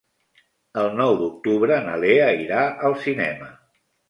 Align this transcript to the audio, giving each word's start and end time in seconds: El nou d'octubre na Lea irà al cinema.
El 0.83 0.87
nou 1.01 1.13
d'octubre 1.19 1.77
na 1.89 1.99
Lea 2.05 2.31
irà 2.47 2.65
al 2.89 2.97
cinema. 3.05 3.53